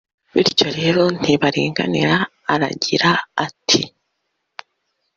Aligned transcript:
Bityo 0.33 0.67
rero 0.79 1.01
ntibaringanira 1.21 2.15
aragira 2.53 3.11
ati 3.45 3.81